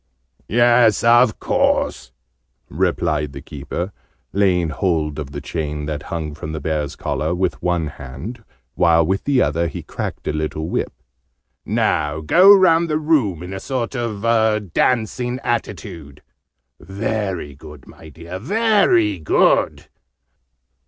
"Yes, 0.47 1.03
of 1.03 1.39
course," 1.39 2.11
replied 2.69 3.33
the 3.33 3.41
Keeper, 3.43 3.91
laying 4.33 4.69
hold 4.69 5.19
of 5.19 5.29
the 5.31 5.41
chain, 5.41 5.85
that 5.85 6.01
hung 6.09 6.33
from 6.33 6.53
the 6.53 6.59
Bear's 6.59 6.95
collar, 6.95 7.35
with 7.35 7.61
one 7.61 7.85
hand, 7.85 8.43
while 8.73 9.05
with 9.05 9.25
the 9.25 9.43
other 9.43 9.67
he 9.67 9.83
cracked 9.83 10.27
a 10.27 10.33
little 10.33 10.67
whip. 10.67 10.91
"Now 11.67 12.19
go 12.19 12.51
round 12.51 12.89
the 12.89 12.97
room 12.97 13.43
in 13.43 13.53
a 13.53 13.59
sort 13.59 13.95
of 13.95 14.23
a 14.25 14.59
dancing 14.59 15.39
attitude. 15.43 16.23
Very 16.79 17.53
good, 17.53 17.85
my 17.85 18.09
dear, 18.09 18.39
very 18.39 19.19
good. 19.19 19.87